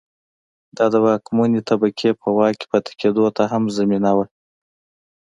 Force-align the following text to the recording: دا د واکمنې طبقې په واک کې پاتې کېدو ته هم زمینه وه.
دا 0.77 0.85
د 0.93 0.95
واکمنې 1.05 1.61
طبقې 1.69 2.09
په 2.21 2.27
واک 2.37 2.53
کې 2.59 2.65
پاتې 2.71 2.91
کېدو 3.01 3.25
ته 3.37 3.43
هم 3.51 3.63
زمینه 3.77 4.11
وه. 4.17 4.25